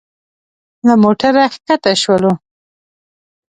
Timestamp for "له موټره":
0.85-1.43